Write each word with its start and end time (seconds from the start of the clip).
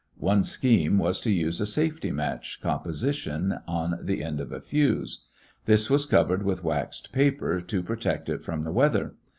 One 0.17 0.43
scheme 0.43 0.97
was 0.97 1.19
to 1.19 1.31
use 1.31 1.61
a 1.61 1.67
safety 1.67 2.11
match 2.11 2.59
composition 2.59 3.59
on 3.67 3.99
the 4.01 4.23
end 4.23 4.39
of 4.41 4.51
a 4.51 4.59
fuse. 4.59 5.25
This 5.65 5.91
was 5.91 6.07
covered 6.07 6.41
with 6.41 6.63
waxed 6.63 7.11
paper 7.11 7.61
to 7.61 7.83
protect 7.83 8.27
it 8.27 8.43
from 8.43 8.63
the 8.63 8.71
weather. 8.71 9.13